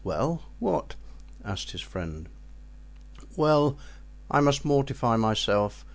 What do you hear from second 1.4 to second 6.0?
asked his friend. "Well, I must mortify myself.